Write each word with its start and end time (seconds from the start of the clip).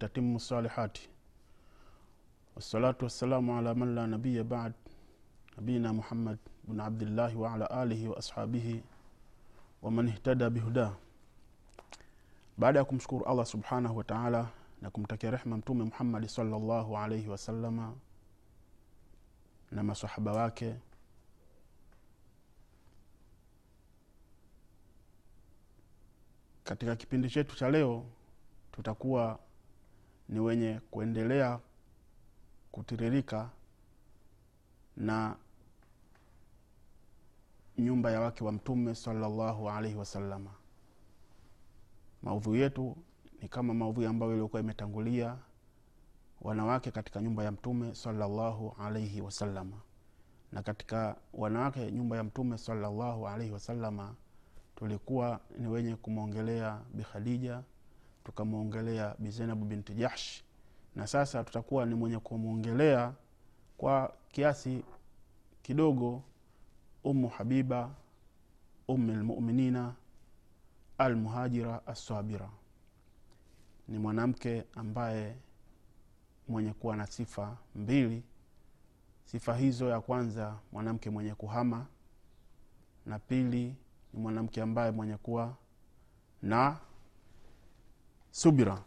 tatimu 0.00 0.40
salihati. 0.40 1.08
Wassalatu 2.56 3.04
wassalamu 3.04 3.58
ala 3.58 3.74
man 3.74 3.94
la 3.94 4.06
nabiya 4.06 4.44
bad. 4.44 4.72
Nabiyina 5.56 5.92
muhammad 5.92 6.38
bn 6.64 6.80
abdillahi 6.80 7.36
waala 7.36 7.70
alihi 7.70 8.08
wa 8.08 8.16
ashabihi 8.18 8.82
waman 9.82 10.08
ihtada 10.08 10.50
bihuda. 10.50 10.96
Baada 12.58 12.78
ya 12.78 12.84
kumshukuru 12.84 13.24
allah 13.26 13.46
subhanahu 13.46 13.96
wa 13.96 14.04
taala 14.04 14.48
na 14.82 14.90
kumtakia 14.90 15.30
rehma 15.30 15.56
mtume 15.56 15.84
muhammadi 15.84 16.28
salllahu 16.28 16.98
alaihi 16.98 17.28
wasalama 17.28 17.94
na 19.70 19.82
masahaba 19.82 20.32
wake 20.32 20.76
katika 26.64 26.96
kipindi 26.96 27.30
chetu 27.30 27.56
cha 27.56 27.70
leo 27.70 28.06
tutakuwa 28.72 29.38
ni 30.30 30.40
wenye 30.40 30.80
kuendelea 30.90 31.60
kutiririka 32.72 33.50
na 34.96 35.36
nyumba 37.78 38.10
ya 38.10 38.20
wake 38.20 38.44
wa 38.44 38.52
mtume 38.52 38.94
salallahu 38.94 39.70
alaihi 39.70 39.96
wasalama 39.96 40.50
maudhui 42.22 42.60
yetu 42.60 42.96
ni 43.42 43.48
kama 43.48 43.74
maudhui 43.74 44.06
ambayo 44.06 44.32
iliokuwa 44.32 44.62
imetangulia 44.62 45.36
wanawake 46.40 46.90
katika 46.90 47.20
nyumba 47.22 47.44
ya 47.44 47.52
mtume 47.52 47.94
salallahu 47.94 48.76
alaihi 48.78 49.20
wasalama 49.20 49.76
na 50.52 50.62
katika 50.62 51.16
wanawake 51.32 51.92
nyumba 51.92 52.16
ya 52.16 52.24
mtume 52.24 52.58
salallahu 52.58 53.28
alaihi 53.28 53.52
wasalama 53.52 54.14
tulikuwa 54.76 55.40
ni 55.58 55.66
wenye 55.66 55.96
kumwongelea 55.96 56.80
bi 56.94 57.02
khadija 57.02 57.62
tukamwongelea 58.24 59.14
bizenabu 59.18 59.64
binti 59.64 59.94
jahsh. 59.94 60.42
Na 60.96 61.06
sasa 61.06 61.44
tutakuwa 61.44 61.86
ni 61.86 61.94
mwenye 61.94 62.18
kumwongelea 62.18 63.12
kwa 63.78 64.14
kiasi 64.28 64.84
kidogo 65.62 66.22
umu 67.04 67.28
habiba 67.28 67.90
umu 68.88 69.12
lmuminina 69.12 69.94
almuhajira 70.98 71.86
assabira. 71.86 72.50
Ni 73.88 73.98
mwanamke 73.98 74.64
ambaye 74.74 75.36
mwenye 76.48 76.72
kuwa 76.72 76.96
na 76.96 77.06
sifa 77.06 77.56
mbili. 77.74 78.22
Sifa 79.24 79.56
hizo 79.56 79.88
ya 79.88 80.00
kwanza 80.00 80.56
mwanamke 80.72 81.10
mwenye 81.10 81.34
kuhama. 81.34 81.86
Na 83.06 83.18
pili 83.18 83.74
ni 84.14 84.20
mwanamke 84.20 84.62
ambaye 84.62 84.90
mwenye 84.90 85.16
kuwa 85.16 85.56
na 86.42 86.78
subira. 88.30 88.82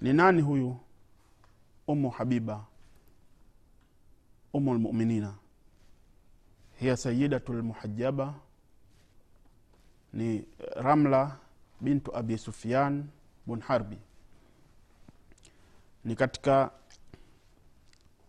Ni 0.00 0.12
nani 0.12 0.42
huyu? 0.42 0.76
Umu 1.86 2.10
habiba. 2.10 2.64
Umu 4.52 4.74
lmuminina 4.74 5.34
hiya 6.80 6.96
sayidatu 6.96 7.52
lmuhajaba 7.52 8.34
ni 10.12 10.44
ramla 10.76 11.36
bintu 11.80 12.16
abi 12.16 12.38
sufyan 12.38 13.08
bun 13.46 13.60
harbi. 13.60 13.98
Ni 16.04 16.16
katika 16.16 16.70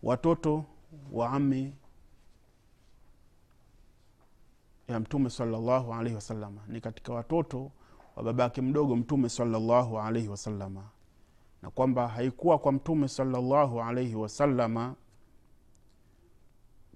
watoto 0.02 0.64
wa 1.12 1.30
ami 1.30 1.74
ya 4.88 5.00
mtume 5.00 5.30
salllahu 5.30 5.94
alaihi 5.94 6.14
wasalama 6.14 6.62
ni 6.66 6.80
katika 6.80 7.12
watoto 7.12 7.72
wa 8.16 8.22
babake 8.22 8.60
mdogo 8.62 8.96
mtume 8.96 9.28
salallahu 9.28 10.00
alaihi 10.00 10.28
wasalama 10.28 10.84
na 11.62 11.70
kwamba 11.70 12.08
haikuwa 12.08 12.58
kwa 12.58 12.72
mtume 12.72 13.08
salallahu 13.08 13.82
alaihi 13.82 14.14
wasalama 14.14 14.94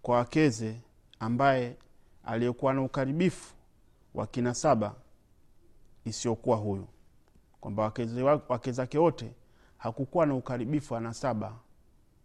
kwa 0.03 0.17
wakeze 0.17 0.81
ambaye 1.19 1.77
aliyekuwa 2.25 2.75
na 2.75 2.83
ukaribifu 2.83 3.55
wa 4.15 4.27
kinasaba 4.27 4.95
isiyokuwa 6.05 6.57
huyu 6.57 6.89
kwamba 7.61 7.83
wakeze, 7.83 8.23
wake 8.23 8.73
zake 8.73 8.99
wote 8.99 9.35
hakukuwa 9.79 10.27
na 10.27 10.35
ukaribifu 10.35 10.95
wa 10.95 11.01
nasaba 11.01 11.57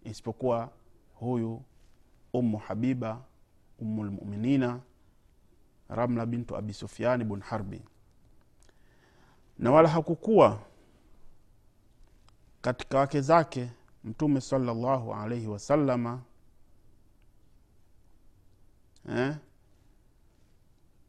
isipokuwa 0.03 0.69
huyu 1.13 1.61
umu 2.33 2.57
habiba 2.57 3.21
ummulmuminina 3.79 4.79
ramla 5.89 6.25
bintu 6.25 6.57
abi 6.57 6.73
sufiani 6.73 7.23
bun 7.23 7.41
harbi 7.41 7.81
na 9.59 9.71
wala 9.71 9.89
hakukuwa 9.89 10.59
katika 12.61 12.97
wake 12.99 13.21
zake 13.21 13.69
mtume 14.03 14.41
salallahu 14.41 15.13
alaihi 15.13 15.47
wasalama 15.47 16.21
eh, 19.09 19.35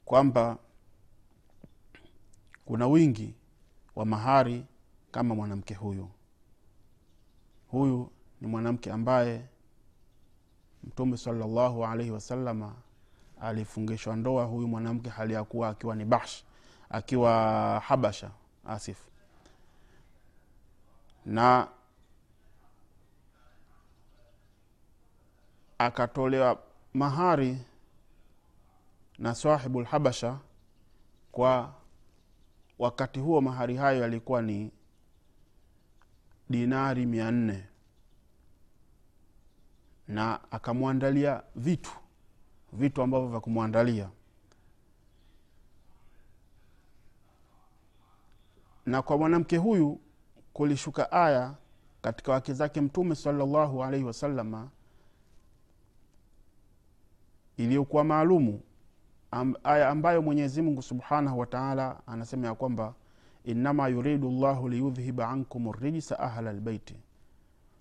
kwamba 0.04 0.58
kuna 2.64 2.86
wingi 2.86 3.34
wa 3.96 4.04
mahari 4.04 4.64
kama 5.10 5.34
mwanamke 5.34 5.74
huyu. 5.74 6.08
Huyu 7.70 8.10
ni 8.40 8.46
mwanamke 8.48 8.92
ambaye 8.92 9.46
mtume 10.84 11.16
salallahu 11.16 11.86
alaihi 11.86 12.10
wasalama 12.10 12.74
alifungishwa 13.40 14.16
ndoa 14.16 14.44
huyu 14.44 14.68
mwanamke 14.68 15.10
hali 15.10 15.34
ya 15.34 15.44
kuwa 15.44 15.68
akiwa 15.68 15.96
ni 15.96 16.04
bahsh 16.04 16.44
akiwa 16.90 17.32
habasha 17.86 18.30
asif. 18.66 18.98
Na 21.24 21.68
akatolewa 25.78 26.62
mahari 26.94 27.58
na 29.18 29.34
sahibu 29.34 29.80
lhabasha 29.80 30.38
kwa 31.32 31.74
wakati 32.78 33.20
huo 33.20 33.40
mahari 33.40 33.76
hayo 33.76 34.00
yalikuwa 34.02 34.42
ni 34.42 34.70
dinari 36.50 37.06
mia 37.06 37.30
nne. 37.30 37.64
Na 40.08 40.52
akamwandalia 40.52 41.42
vitu 41.56 41.90
vitu 42.72 43.02
ambavyo 43.02 43.28
vya 43.28 43.40
kumwandalia 43.40 44.10
na 48.86 49.02
kwa 49.02 49.18
mwanamke 49.18 49.56
huyu 49.56 50.00
kulishuka 50.52 51.12
aya 51.12 51.54
katika 52.02 52.32
wake 52.32 52.52
zake 52.52 52.80
mtume 52.80 53.14
salallahu 53.14 53.84
alaihi 53.84 54.04
wasalama 54.04 54.68
iliyokuwa 57.56 58.04
maalumu 58.04 58.60
aya 59.64 59.88
ambayo 59.88 60.22
mwenyezi 60.22 60.62
mungu 60.62 60.82
subhanahu 60.82 61.38
wataala 61.38 62.00
anasema 62.06 62.46
ya 62.46 62.54
kwamba 62.54 62.94
innama 63.44 63.88
yuridu 63.88 64.30
llahu 64.30 64.68
liyudhhiba 64.68 65.28
ankum 65.28 65.72
rijsa 65.72 66.18
ahla 66.18 66.52
lbeiti 66.52 66.96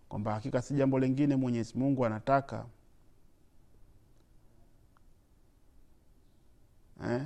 kwamba 0.09 0.33
hakika 0.33 0.61
si 0.61 0.73
jambo 0.73 0.99
lingine 0.99 1.35
mwenyezi 1.35 1.77
mungu 1.77 2.05
anataka 2.05 2.65
eh? 7.09 7.21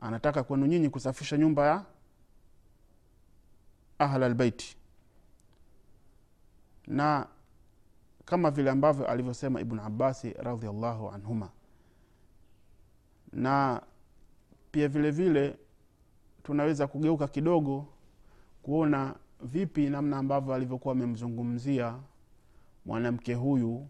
anataka 0.00 0.42
kwenu 0.42 0.66
nyinyi 0.66 0.90
kusafisha 0.90 1.36
nyumba 1.38 1.66
ya 1.66 1.84
ahla 4.00 4.28
lbeiti 4.28 4.76
na 6.86 7.26
kama 8.24 8.50
vile 8.50 8.70
ambavyo 8.70 9.06
alivyosema 9.06 9.60
ibnu 9.60 9.82
abasi 9.82 10.32
radiallahu 10.32 11.10
anhuma. 11.10 11.48
Na 13.32 13.82
pia 14.72 14.88
vile 14.88 15.10
vile 15.10 15.56
tunaweza 16.42 16.86
kugeuka 16.86 17.28
kidogo 17.28 17.86
kuona 18.62 19.14
vipi 19.42 19.90
namna 19.90 20.18
ambavyo 20.18 20.54
alivyokuwa 20.54 20.92
amemzungumzia 20.92 21.98
mwanamke 22.86 23.34
huyu 23.34 23.86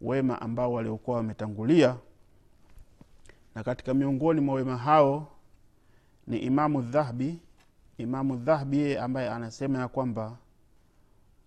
wema 0.00 0.40
ambao 0.40 0.72
waliokuwa 0.72 1.16
wametangulia. 1.16 1.96
Na 3.54 3.62
katika 3.64 3.94
miongoni 3.94 4.40
mwa 4.40 4.54
wema 4.54 4.76
hao 4.76 5.28
ni 6.26 6.38
imamu 6.38 6.82
dhahbi 6.82 7.40
imamu 7.98 8.36
dhahbi 8.36 8.78
yeye 8.78 9.00
ambaye 9.00 9.30
anasema 9.30 9.78
ya 9.78 9.88
kwamba 9.88 10.36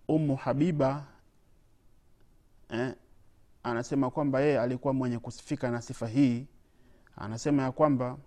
umu 0.08 0.36
habiba 0.36 1.06
eh, 2.70 2.94
anasema 3.62 4.10
kwamba 4.10 4.40
yeye 4.40 4.60
alikuwa 4.60 4.94
mwenye 4.94 5.18
kusifika 5.18 5.70
na 5.70 5.82
sifa 5.82 6.08
hii. 6.08 6.46
Anasema 7.16 7.62
ya 7.62 7.72
kwamba 7.72 8.18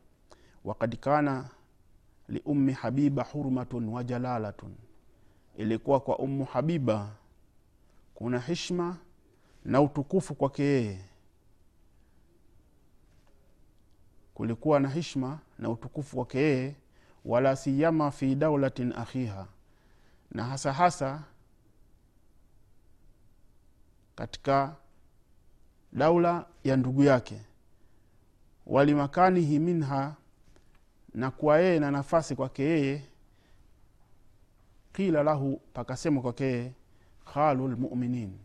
wakad 0.63 0.97
kana 0.99 1.49
liummi 2.27 2.73
habiba 2.73 3.23
hurmatun 3.23 3.89
wa 3.89 4.03
jalalatun. 4.03 4.75
Ilikuwa 5.57 5.99
kwa 5.99 6.19
ummu 6.19 6.45
habiba 6.45 7.09
kuna 8.15 8.39
hishma 8.39 8.97
na 9.65 9.81
utukufu 9.81 10.35
kwake 10.35 10.63
yeye. 10.63 10.99
Kulikuwa 14.33 14.79
na 14.79 14.89
hishma 14.89 15.39
na 15.59 15.69
utukufu 15.69 16.15
kwake 16.15 16.37
yeye 16.39 16.75
wala 17.25 17.55
siyama 17.55 18.11
fi 18.11 18.35
daulatin 18.35 18.93
akhiha. 18.93 19.47
Na 20.31 20.43
hasa 20.43 20.73
hasa 20.73 21.23
katika 24.15 24.75
daula 25.93 26.45
ya 26.63 26.75
ndugu 26.77 27.03
yake. 27.03 27.41
Walimakanihi 28.65 29.59
minha 29.59 30.15
na 31.13 31.31
kuwa 31.31 31.59
yeye 31.59 31.79
na 31.79 31.91
nafasi 31.91 32.35
kwake 32.35 32.63
yeye 32.63 33.05
qila 34.93 35.23
lahu 35.23 35.61
pakasema 35.73 36.21
kwake 36.21 36.43
yeye 36.43 36.71
khalu 37.33 37.67
lmuminin 37.67 38.37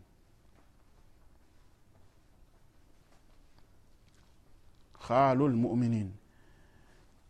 khalu 5.07 5.47
lmuminin 5.47 6.11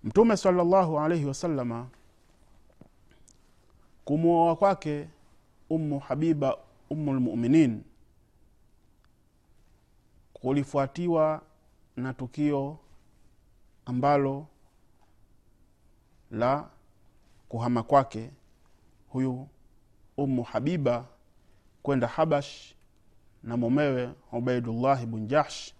mtume 0.04 0.38
salllahu 0.38 1.00
alaihi 1.00 1.26
wasalama 1.26 1.88
kumwoa 4.06 4.56
kwake 4.56 5.08
ummu 5.70 6.00
habiba 6.00 6.58
ummu 6.90 7.14
lmuminin 7.14 7.84
kulifuatiwa 10.34 11.42
na 11.96 12.14
tukio 12.14 12.78
ambalo 13.86 14.48
la 16.32 16.70
kuhama 17.50 17.84
kwake 17.84 18.32
huyu 19.10 19.48
ummu 20.18 20.44
habiba 20.44 21.06
kwenda 21.84 22.08
habash 22.08 22.76
na 23.44 23.58
mumewe 23.58 24.14
ubaidullahi 24.32 25.06
bn 25.06 25.28
jahsh 25.28 25.74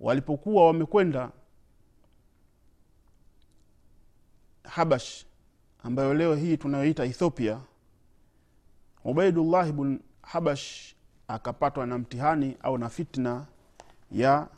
walipokuwa 0.00 0.66
wamekwenda 0.66 1.30
habash 4.64 5.26
ambayo 5.82 6.14
leo 6.14 6.34
hii 6.34 6.56
tunayoita 6.56 7.04
ethiopia 7.04 7.60
ubaidullahi 9.04 9.72
bn 9.72 9.98
habash 10.22 10.94
akapatwa 11.28 11.86
na 11.86 11.98
mtihani 11.98 12.56
au 12.62 12.78
na 12.78 12.88
fitna 12.88 13.46
ya 14.10 14.48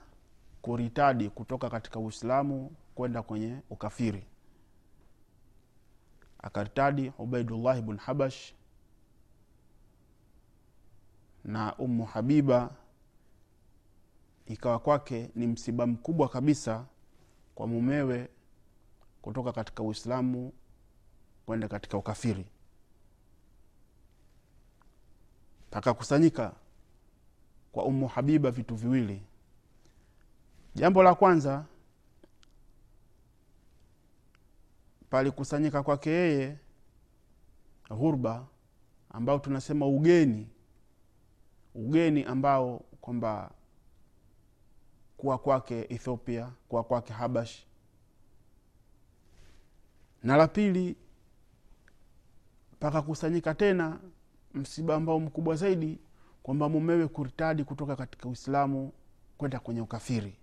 kuritadi 0.63 1.31
kutoka 1.31 1.71
katika 1.71 1.99
uislamu 2.01 2.71
kwenda 2.95 3.23
kwenye 3.23 3.59
ukafiri. 3.71 4.27
Akaritadi 6.39 7.13
ubaidullahi 7.19 7.83
bn 7.83 7.97
habash 7.97 8.55
na 11.45 11.77
umu 11.77 12.05
habiba 12.07 12.71
ikawa 14.47 14.79
kwake 14.79 15.31
ni 15.35 15.47
msiba 15.47 15.87
mkubwa 15.87 16.29
kabisa 16.29 16.87
kwa 17.55 17.67
mumewe 17.67 18.29
kutoka 19.23 19.53
katika 19.53 19.83
uislamu 19.83 20.53
kwenda 21.47 21.69
katika 21.69 21.97
ukafiri. 21.99 22.47
Pakakusanyika 25.71 26.55
kwa 27.73 27.85
umu 27.85 28.09
habiba 28.09 28.51
vitu 28.51 28.75
viwili. 28.77 29.23
Jambo 30.75 31.03
la 31.03 31.15
kwanza 31.15 31.65
palikusanyika 35.11 35.83
kwake 35.83 36.11
yeye 36.11 36.59
ghurba 37.91 38.47
ambao 39.11 39.39
tunasema 39.39 39.87
ugeni. 39.87 40.49
Ugeni 41.75 42.25
ambao 42.25 42.79
kwamba 43.01 43.51
kuwa 45.23 45.39
kwake 45.39 45.87
ethiopia 45.89 46.53
kuwa 46.69 46.85
kwake 46.85 47.13
habash. 47.13 47.67
Na 50.23 50.37
la 50.37 50.49
pili 50.49 50.97
pakakusanyika 52.81 53.55
tena 53.55 54.01
msiba 54.55 54.95
ambao 54.95 55.21
mkubwa 55.21 55.57
zaidi 55.57 55.99
kwamba 56.43 56.69
mumewe 56.69 57.09
kuritadi 57.09 57.65
kutoka 57.65 57.97
katika 57.97 58.29
uislamu 58.29 58.93
kwenda 59.39 59.61
kwenye 59.61 59.81
ukafiri. 59.81 60.37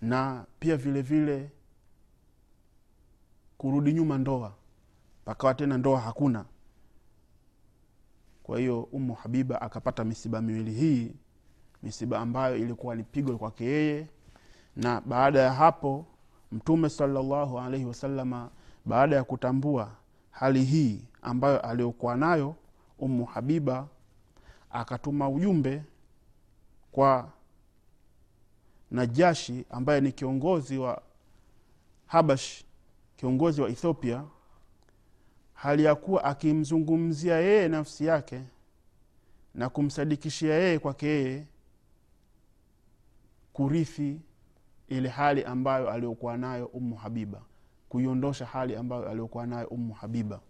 Na 0.00 0.46
pia 0.58 0.76
vile 0.76 1.02
vile 1.02 1.50
kurudi 3.58 3.92
nyuma 3.92 4.18
ndoa. 4.18 4.54
Pakawa 5.24 5.54
tena 5.54 5.78
ndoa 5.78 6.00
hakuna 6.00 6.44
kwa 8.42 8.58
hiyo 8.58 8.82
umu 8.82 9.14
habiba 9.14 9.62
akapata 9.62 10.04
misiba 10.04 10.40
miwili 10.40 10.72
hii 10.72 11.12
misiba 11.82 12.18
ambayo 12.20 12.56
ilikuwa 12.56 12.94
ni 12.94 13.02
pigo 13.02 13.38
kwake 13.38 13.64
yeye. 13.64 14.08
Na 14.76 15.00
baada 15.00 15.40
ya 15.40 15.52
hapo 15.52 16.06
mtume 16.52 16.88
salallahu 16.88 17.60
alaihi 17.60 17.84
wasalama 17.86 18.50
baada 18.84 19.16
ya 19.16 19.24
kutambua 19.24 19.90
hali 20.30 20.64
hii 20.64 21.04
ambayo 21.22 21.60
aliyokuwa 21.60 22.16
nayo 22.16 22.54
umu 22.98 23.24
habiba 23.24 23.88
akatuma 24.70 25.28
ujumbe 25.28 25.82
kwa 26.92 27.30
najashi 28.90 29.64
ambaye 29.70 30.00
ni 30.00 30.12
kiongozi 30.12 30.78
wa 30.78 31.02
habash 32.06 32.64
kiongozi 33.16 33.62
wa 33.62 33.68
ethiopia 33.68 34.24
hali 35.62 35.84
ya 35.84 35.94
kuwa 35.94 36.24
akimzungumzia 36.24 37.36
yeye 37.36 37.68
nafsi 37.68 38.04
yake 38.06 38.42
na 39.54 39.68
kumsadikishia 39.68 40.54
yeye 40.54 40.78
kwake 40.78 41.06
yeye 41.06 41.46
kurithi 43.52 44.20
ile 44.88 45.08
hali 45.08 45.44
ambayo 45.44 45.90
aliyokuwa 45.90 46.36
nayo 46.36 46.66
umu 46.66 46.96
habiba 46.96 47.42
kuiondosha 47.88 48.46
hali 48.46 48.76
ambayo 48.76 49.08
aliyokuwa 49.08 49.46
nayo 49.46 49.66
umu 49.68 49.92
habiba 49.94 50.40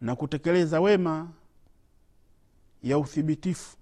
na 0.00 0.16
kutekeleza 0.16 0.80
wema 0.80 1.32
ya 2.82 2.98
uthibitifu 2.98 3.76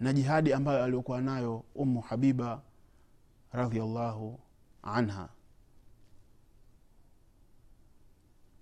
na 0.00 0.12
jihadi 0.12 0.52
ambayo 0.52 0.84
aliyokuwa 0.84 1.20
nayo 1.20 1.64
umu 1.74 2.00
habiba 2.00 2.62
radiallahu 3.52 4.40
anha 4.82 5.28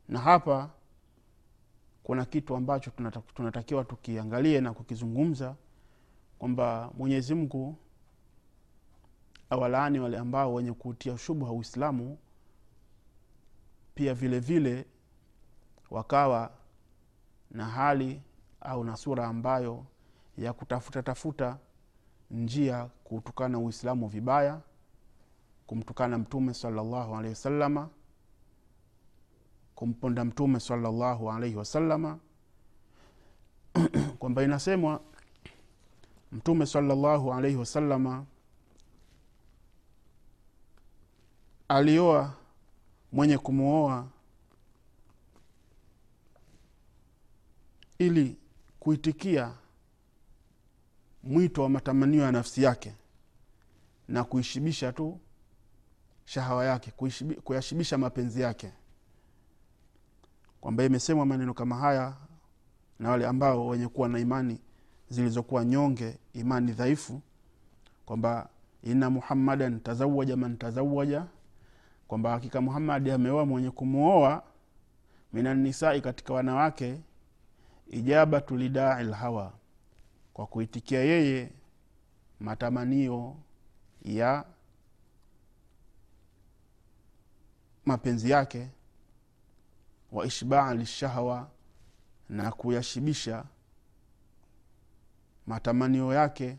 na 0.08 0.18
hapa 0.20 0.70
kuna 2.02 2.24
kitu 2.24 2.56
ambacho 2.56 2.90
tunatakiwa 3.34 3.84
tukiangalie 3.84 4.60
na 4.60 4.72
kukizungumza 4.74 5.56
kwamba 6.38 6.90
mwenyezi 6.98 7.34
mungu 7.34 7.76
awalaani 9.50 9.98
wale 10.00 10.18
ambao 10.18 10.54
wenye 10.54 10.72
kuutia 10.72 11.18
shubha 11.18 11.50
uislamu 11.52 12.18
pia 13.94 14.14
vile 14.14 14.40
vile 14.40 14.86
wakawa 15.90 16.50
na 17.50 17.64
hali 17.64 18.22
au 18.60 18.84
na 18.84 18.96
sura 18.96 19.26
ambayo 19.26 19.86
ya 20.38 20.52
kutafuta 20.52 21.02
tafuta 21.02 21.58
njia 22.30 22.84
kutukana 23.04 23.58
uislamu 23.58 24.08
vibaya 24.08 24.60
kumtukana 25.66 26.18
mtume 26.18 26.54
salallahu 26.54 27.16
alehi 27.16 27.28
wasalama 27.34 27.88
kumponda 29.74 30.24
mtume 30.24 30.60
salallahu 30.60 31.32
alaihi 31.32 31.56
wasalama 31.56 32.18
kwamba 34.18 34.42
inasemwa 34.42 35.00
mtume 36.32 36.66
salallahu 36.66 37.32
alaihi 37.34 37.56
wasalama 37.56 38.26
alioa 41.68 42.34
mwenye 43.12 43.38
kumwoa 43.38 44.08
ili 47.98 48.36
kuitikia 48.80 49.54
mwito 51.22 51.62
wa 51.62 51.68
matamanio 51.68 52.22
ya 52.22 52.32
nafsi 52.32 52.62
yake 52.62 52.94
na 54.08 54.24
kuishibisha 54.24 54.92
tu 54.92 55.20
shahawa 56.24 56.64
yake 56.64 56.90
kuyashibisha 57.44 57.98
mapenzi 57.98 58.40
yake 58.40 58.72
kwamba 60.64 60.84
imesemwa 60.84 61.26
maneno 61.26 61.54
kama 61.54 61.76
haya 61.76 62.16
na 62.98 63.10
wale 63.10 63.26
ambao 63.26 63.66
wenye 63.68 63.88
kuwa 63.88 64.08
na 64.08 64.18
imani 64.18 64.60
zilizokuwa 65.08 65.64
nyonge 65.64 66.18
imani 66.32 66.72
dhaifu 66.72 67.20
kwamba 68.06 68.48
inna 68.82 69.10
muhammadan 69.10 69.80
tazawaja 69.80 70.36
man 70.36 70.56
tazawaja 70.56 71.26
kwamba 72.08 72.30
hakika 72.30 72.60
muhammadi 72.60 73.10
ameoa 73.10 73.46
mwenye 73.46 73.70
kumwoa 73.70 74.42
minanisai 75.32 76.00
katika 76.00 76.34
wanawake 76.34 77.00
ijabatu 77.90 78.56
lidai 78.56 79.04
lhawa 79.04 79.52
kwa 80.34 80.46
kuitikia 80.46 81.00
yeye 81.00 81.50
matamanio 82.40 83.36
ya 84.02 84.44
mapenzi 87.84 88.30
yake 88.30 88.68
wa 90.14 90.26
ishbaa 90.26 90.74
lishahwa 90.74 91.50
na 92.28 92.52
kuyashibisha 92.52 93.44
matamanio 95.46 96.14
yake. 96.14 96.58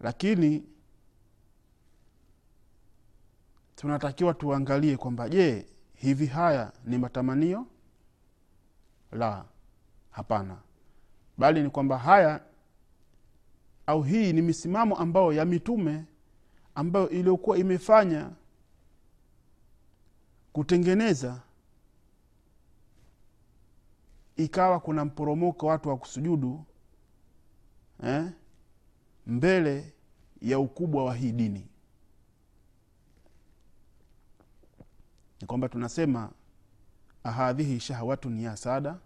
Lakini 0.00 0.64
tunatakiwa 3.76 4.34
tuangalie 4.34 4.96
kwamba 4.96 5.28
je 5.28 5.66
hivi 5.94 6.26
haya 6.26 6.72
ni 6.84 6.98
matamanio? 6.98 7.66
La 9.12 9.44
hapana. 10.10 10.56
Bali 11.38 11.62
ni 11.62 11.70
kwamba 11.70 11.98
haya 11.98 12.40
au 13.86 14.02
hii 14.02 14.32
ni 14.32 14.42
misimamo 14.42 14.96
ambayo 14.96 15.32
ya 15.32 15.44
mitume 15.44 16.04
ambayo 16.74 17.08
iliyokuwa 17.10 17.58
imefanya 17.58 18.30
kutengeneza 20.58 21.40
ikawa 24.36 24.80
kuna 24.80 25.04
mporomoko 25.04 25.66
watu 25.66 25.88
wa 25.88 25.96
kusujudu 25.96 26.64
eh, 28.02 28.30
mbele 29.26 29.92
ya 30.42 30.58
ukubwa 30.58 31.04
wa 31.04 31.14
hii 31.14 31.32
dini. 31.32 31.68
Ni 35.40 35.46
kwamba 35.46 35.68
tunasema 35.68 36.32
ahadhihi 37.24 37.80
shahwatun 37.80 38.40
ya 38.40 38.56
sada 38.56 38.98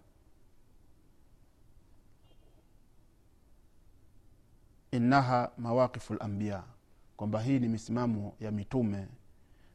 innaha 4.91 5.51
mawaqifu 5.57 6.13
lambiya 6.13 6.63
kwamba 7.17 7.41
hii 7.41 7.59
ni 7.59 7.67
misimamo 7.67 8.35
ya 8.39 8.51
mitume 8.51 9.07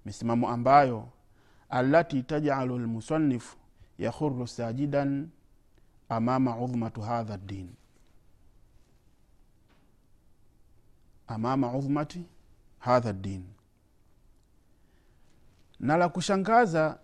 misimamo 0.04 0.48
ambayo 0.48 1.08
alati 1.68 2.22
tajalu 2.22 2.78
lmusannifu 2.78 3.56
yakhuru 3.98 4.46
sajidan 4.46 5.28
amama 6.08 6.58
udhmatu 6.58 7.00
hadha 7.00 7.36
ddin 7.36 7.68
amama 11.26 11.72
udhmati 11.76 12.22
hadha 12.78 13.12
ddin 13.12 13.44
na 15.80 15.96
la 15.96 16.08
kushangaza 16.08 16.98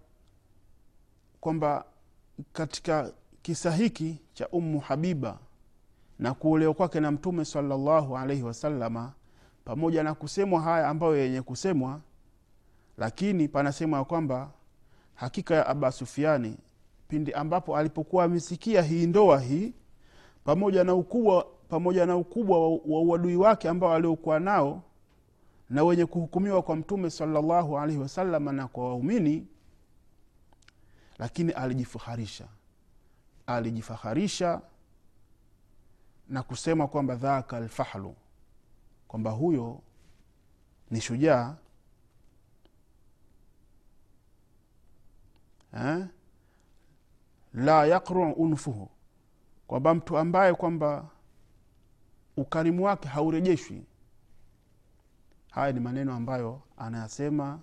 kwamba 1.40 1.84
katika 2.52 3.12
kisa 3.42 3.70
hiki 3.72 4.18
cha 4.34 4.48
ummu 4.48 4.80
habiba 4.80 5.38
na 6.18 6.34
kuolewa 6.34 6.74
kwake 6.74 7.00
na 7.00 7.10
mtume 7.10 7.44
salallahu 7.44 8.18
alaihi 8.18 8.42
wasalama 8.42 9.12
pamoja 9.64 10.02
na 10.02 10.14
kusemwa 10.14 10.60
haya 10.60 10.88
ambayo 10.88 11.16
yenye 11.16 11.42
kusemwa 11.42 12.00
lakini 12.98 13.48
panasemwa 13.48 13.98
ya 13.98 14.04
kwamba 14.04 14.50
hakika 15.14 15.54
ya 15.54 15.66
aba 15.66 15.92
sufiani 15.92 16.56
pindi 17.08 17.32
ambapo 17.32 17.76
alipokuwa 17.76 18.24
amesikia 18.24 18.82
hii 18.82 19.06
ndoa 19.06 19.40
hii 19.40 19.74
pamoja 20.44 20.84
na 20.84 20.94
ukubwa 20.94 21.46
pamoja 21.68 22.06
na 22.06 22.16
ukubwa 22.16 22.68
wa, 22.68 22.78
uadui 22.84 23.36
wake 23.36 23.68
ambao 23.68 23.94
aliokuwa 23.94 24.40
nao 24.40 24.82
na 25.70 25.84
wenye 25.84 26.06
kuhukumiwa 26.06 26.62
kwa 26.62 26.76
mtume 26.76 27.10
salallahu 27.10 27.78
alaihi 27.78 28.00
wasalama 28.00 28.52
na 28.52 28.68
kwa 28.68 28.88
waumini 28.88 29.46
lakini 31.18 31.52
alijifaharisha. 31.52 32.48
Alijifaharisha 33.46 34.60
na 36.28 36.42
kusema 36.42 36.86
kwamba 36.88 37.14
dhaka 37.14 37.60
lfahlu 37.60 38.14
kwamba 39.08 39.30
huyo 39.30 39.80
ni 40.90 41.00
shujaa 41.00 41.56
eh? 45.74 46.06
la 47.54 47.86
yaqru 47.86 48.32
unfuhu 48.32 48.90
kwamba 49.66 49.94
mtu 49.94 50.18
ambaye 50.18 50.54
kwamba 50.54 51.08
ukarimu 52.36 52.84
wake 52.84 53.08
haurejeshwi 53.08 53.86
haya 55.50 55.72
ni 55.72 55.80
maneno 55.80 56.14
ambayo 56.14 56.60
anayasema 56.76 57.60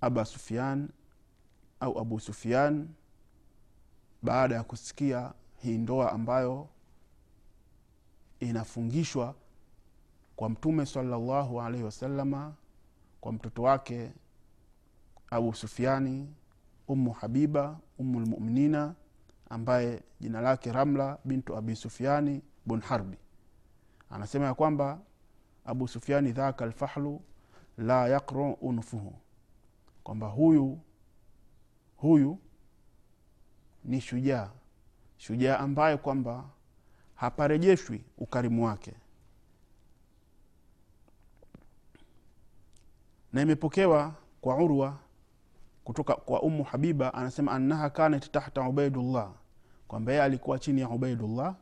aba 0.00 0.24
sufian 0.24 0.88
au 1.80 1.98
abu 1.98 2.20
sufian 2.20 2.88
baada 4.22 4.54
ya 4.54 4.62
kusikia 4.62 5.32
hii 5.56 5.78
ndoa 5.78 6.12
ambayo 6.12 6.68
inafungishwa 8.40 9.34
kwa 10.36 10.48
mtume 10.48 10.86
salallahu 10.86 11.62
alaihi 11.62 11.84
wasalama 11.84 12.54
kwa 13.20 13.32
mtoto 13.32 13.62
wake 13.62 14.12
abu 15.30 15.54
sufiani 15.54 16.34
ummu 16.88 17.10
habiba 17.12 17.80
ummu 17.98 18.20
lmuminina 18.20 18.94
ambaye 19.50 20.02
jina 20.20 20.40
lake 20.40 20.72
ramla 20.72 21.18
bintu 21.24 21.56
abi 21.56 21.76
sufiani 21.76 22.42
bun 22.66 22.80
harbi 22.80 23.16
anasema 24.10 24.44
ya 24.44 24.54
kwamba 24.54 25.00
abu 25.64 25.88
sufiani 25.88 26.32
dhaka 26.32 26.66
lfahlu 26.66 27.20
la 27.78 28.08
yaqru 28.08 28.52
unfuhu 28.52 29.14
kwamba 30.02 30.26
huyu 30.28 30.78
huyu 31.96 32.38
ni 33.84 34.00
shujaa. 34.00 34.50
Shujaa 35.16 35.58
ambaye 35.58 35.96
kwamba 35.96 36.44
haparejeshwi 37.14 38.04
ukarimu 38.18 38.66
wake. 38.66 38.94
Na 43.32 43.42
imepokewa 43.42 44.14
kwa 44.40 44.56
urwa 44.56 44.98
kutoka 45.84 46.14
kwa 46.14 46.42
umu 46.42 46.64
habiba 46.64 47.14
anasema 47.14 47.52
annaha 47.52 47.90
kanat 47.90 48.30
tahta 48.30 48.68
ubaidullah 48.68 49.30
kwamba 49.88 50.12
yeye 50.12 50.24
alikuwa 50.24 50.58
chini 50.58 50.80
ya 50.80 50.88
ubaidullah 50.88 51.54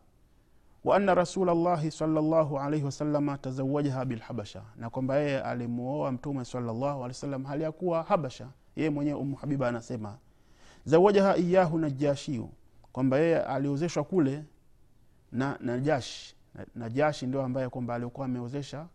wa 0.85 0.97
anna 0.97 1.15
rasulllahi 1.15 1.91
salllahu 1.91 2.59
alaihi 2.59 2.85
wasalama 2.85 3.39
tazawajaha 3.39 4.05
bilhabasha 4.05 4.63
na 4.77 4.91
kwamba 4.91 5.17
yeye 5.17 5.41
alimuoa 5.41 6.13
mtume 6.13 6.45
salllahu 6.45 6.85
alehi 6.85 7.03
wasallam 7.09 7.45
hali 7.45 7.63
ya 7.63 7.73
kuwa 7.73 8.03
habasha. 8.03 8.49
Yeye 8.77 8.91
mwenyewe 8.91 9.19
umu 9.21 9.37
habiba 9.37 9.69
anasema 9.69 10.19
zawajaha 10.85 11.37
iyahu 11.37 11.79
najashiu 11.79 12.51
kwamba 12.93 13.19
yeye 13.19 13.43
aliozeshwa 13.43 14.05
kule 14.05 14.45
na 15.33 15.59
najashi. 15.61 16.37
Najashi 16.75 17.27
ndio 17.27 17.43
ambaye 17.43 17.69
kwamba 17.69 17.95
alikuwa 17.95 18.27
ameozesha 18.27 18.87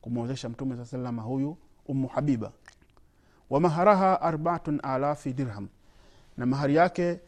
kumwozesha 0.00 0.48
mtume 0.48 0.76
saa 0.76 0.84
salama 0.84 1.22
huyu 1.22 1.56
umu 1.86 2.08
habiba 2.08 2.52
wa 3.52 3.60
maharaha 3.60 4.20
arbaatun 4.20 4.80
alafi 4.82 5.32
dirham. 5.32 5.68
Na 6.36 6.46
mahari 6.46 6.74
yake 6.74 7.20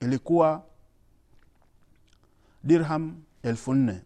ilikuwa 0.00 0.64
dirham 2.64 3.22
elfu 3.42 3.74
nne. 3.74 4.02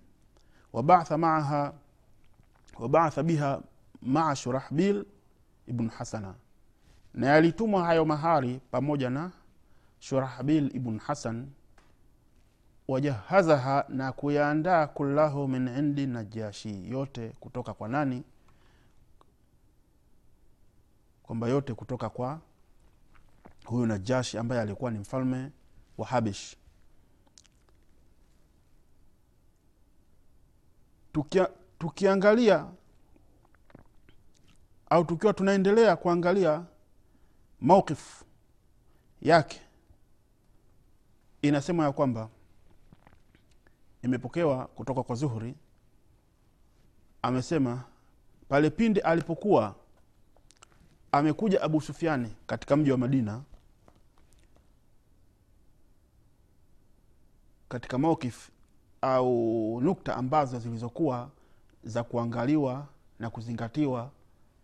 Wabatha 2.79 3.23
biha 3.23 3.63
maa 4.03 4.35
shurahbil 4.35 5.05
ibnu 5.67 5.89
hasana. 5.91 6.35
Na 7.15 7.27
yalitumwa 7.27 7.85
hayo 7.85 8.05
mahari 8.05 8.61
pamoja 8.71 9.11
na 9.11 9.31
shurahbil 9.99 10.77
ibn 10.77 10.99
hasan. 10.99 11.51
Wajahazaha 12.89 13.85
na 13.89 14.13
kuyaandaa 14.13 14.87
kullahu 14.87 15.49
min 15.49 15.69
indi 15.69 16.07
najashi 16.07 16.91
yote 16.91 17.29
kutoka 17.41 17.75
kwa 17.75 17.89
nani 17.89 18.25
kwamba 21.25 21.49
yote 21.49 21.75
kutoka 21.75 22.09
kwa 22.09 22.41
huyu 23.65 23.87
najashi 23.87 24.39
ambaye 24.39 24.61
alikuwa 24.61 24.91
ni 24.91 24.99
mfalme 24.99 25.51
wa 25.99 26.07
habish 26.07 26.57
Tukia, 31.13 31.49
tukiangalia 31.79 32.71
au 34.91 35.05
tukiwa 35.05 35.33
tunaendelea 35.33 35.97
kuangalia 35.97 36.65
mauqif 37.61 38.23
yake 39.23 39.61
inasema 41.43 41.85
ya 41.85 41.93
kwamba 41.93 42.29
imepokewa 44.03 44.67
kutoka 44.67 45.03
kwa 45.03 45.17
zuhuri 45.17 45.55
amesema 47.23 47.85
pale 48.49 48.71
pindi 48.71 49.01
alipokuwa 49.01 49.75
amekuja 51.19 51.63
abu 51.63 51.81
sufiani 51.81 52.33
katika 52.47 52.77
mji 52.77 52.91
wa 52.93 52.99
madina 52.99 53.43
katika 57.69 57.99
maukif 57.99 58.51
au 59.01 59.81
nukta 59.81 60.17
ambazo 60.17 60.59
zilizokuwa 60.59 61.31
za 61.85 62.03
kuangaliwa 62.05 62.87
na 63.19 63.31
kuzingatiwa 63.31 64.11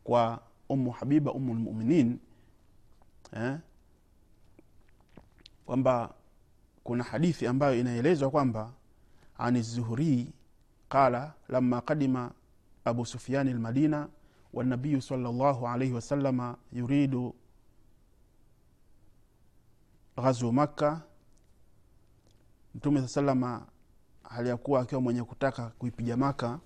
kwa 0.04 0.42
umu 0.68 0.90
habiba 0.90 1.32
umulmuminin 1.32 2.18
eh? 3.32 3.58
kwamba 5.66 6.14
kuna 6.84 7.04
hadithi 7.04 7.46
ambayo 7.46 7.80
inaelezwa 7.80 8.30
kwamba 8.30 8.72
ani 9.38 9.62
zuhurii 9.62 10.32
qala 10.88 11.32
lama 11.48 11.80
qadima 11.80 12.30
abu 12.84 13.06
sufiani 13.06 13.52
lmadina 13.52 14.08
wanabiyu 14.52 14.98
الله 15.12 15.68
alaihi 15.68 15.92
وسلم 15.94 16.56
yuridu 16.72 17.34
غزو 20.18 20.52
makka. 20.52 21.02
Mtume 22.74 23.00
saa 23.00 23.08
salama 23.08 23.66
hali 24.22 24.48
ya 24.48 24.56
kuwa 24.56 24.80
akiwa 24.80 25.00
mwenye 25.00 25.22
kutaka 25.24 25.68
kuipiga 25.68 26.16
maka 26.16 26.60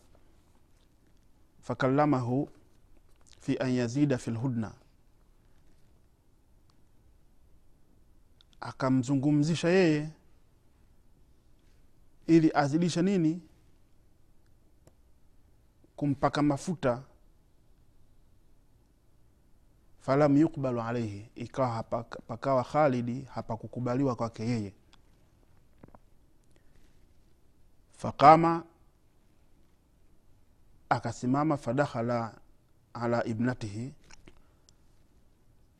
fakallamahu 1.60 2.48
fi 3.40 3.56
an 3.58 3.70
yazida 3.70 4.18
fi 4.18 4.30
lhudna 4.30 4.72
akamzungumzisha 8.60 9.68
yeye 9.68 10.10
ili 12.26 12.50
azidishe 12.54 13.02
nini? 13.02 13.42
Kumpaka 15.96 16.42
mafuta 16.42 17.02
falam 20.04 20.36
yukbalu 20.36 20.80
alaihi 20.80 21.30
ikawa 21.34 21.68
hapa, 21.68 22.02
pakawa 22.02 22.64
khalidi 22.64 23.22
hapakukubaliwa 23.22 24.16
kwake 24.16 24.42
yeye. 24.46 24.74
Faqama 27.96 28.64
akasimama 30.88 31.56
fadakhala 31.56 32.34
ala 32.94 33.24
ibnatihi. 33.24 33.94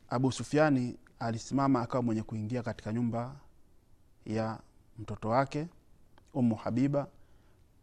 Abu 0.09 0.31
sufiani 0.31 0.97
alisimama 1.19 1.81
akawa 1.81 2.03
mwenye 2.03 2.23
kuingia 2.23 2.63
katika 2.63 2.93
nyumba 2.93 3.35
ya 4.25 4.59
mtoto 4.99 5.29
wake 5.29 5.67
umu 6.33 6.55
habiba. 6.55 7.07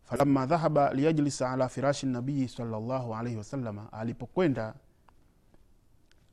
Falamma 0.05 0.47
dhahaba 0.47 0.95
liyajlisa 0.95 1.51
ala 1.53 1.69
firashi 1.69 2.07
nabiyi 2.07 2.49
salllahu 2.49 3.15
alaihi 3.15 3.39
wasalama 3.39 3.93
alipokwenda 3.93 4.75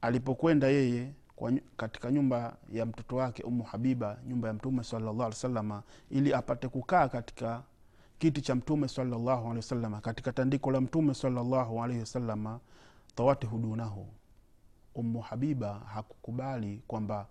alipokwenda 0.01 0.67
yeye 0.67 1.13
kwa, 1.35 1.53
katika 1.77 2.11
nyumba 2.11 2.57
ya 2.71 2.85
mtoto 2.85 3.15
wake 3.15 3.43
umu 3.43 3.63
habiba 3.63 4.17
nyumba 4.27 4.47
ya 4.47 4.53
mtume 4.53 4.83
salllah 4.83 5.11
alih 5.13 5.21
wasalama 5.25 5.83
ili 6.09 6.33
apate 6.33 6.67
kukaa 6.67 7.07
katika 7.09 7.63
kiti 8.19 8.41
cha 8.41 8.55
mtume 8.55 8.87
salllahu 8.87 9.41
alehi 9.43 9.55
wasalama 9.55 10.01
katika 10.01 10.31
tandiko 10.33 10.71
la 10.71 10.81
mtume 10.81 11.13
salllahu 11.13 11.83
alaihi 11.83 11.99
wasalama 11.99 12.59
tawati 13.15 13.45
hudunahu 13.47 14.07
umu 14.95 15.21
habiba 15.21 15.73
hakukubali 15.79 16.81
kwamba 16.87 17.27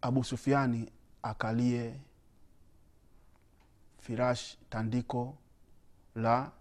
abu 0.00 0.24
sufiani 0.24 0.90
akalie 1.22 2.00
firash 3.98 4.58
tandiko 4.70 5.36
la 6.14 6.52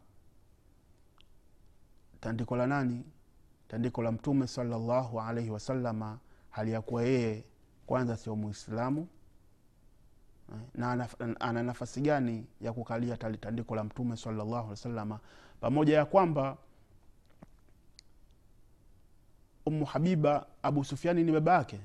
tandiko 2.21 2.55
la 2.55 2.67
nani? 2.67 3.05
Tandiko 3.67 4.01
la 4.03 4.11
mtume 4.11 4.47
salallahu 4.47 5.21
alaihi 5.21 5.49
wasalama 5.49 6.19
hali 6.49 6.71
ya 6.71 6.81
kuwa 6.81 7.03
yeye 7.03 7.43
kwanza 7.85 8.17
sio 8.17 8.35
muislamu 8.35 9.07
eh, 10.51 10.59
na 10.75 11.07
ana- 11.39 11.63
nafasi 11.63 12.01
gani 12.01 12.45
ya 12.61 12.73
kukalia 12.73 13.17
tandiko 13.17 13.75
la 13.75 13.83
mtume 13.83 14.17
salallahu 14.17 14.55
alih 14.57 14.69
wasalama 14.69 15.19
pamoja 15.61 15.97
ya 15.97 16.05
kwamba 16.05 16.57
umu 19.65 19.85
habiba 19.85 20.45
abu 20.63 20.83
sufiani 20.83 21.23
ni 21.23 21.31
baba 21.31 21.53
yake 21.53 21.79